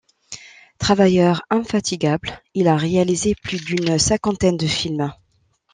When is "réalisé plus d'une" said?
2.75-3.99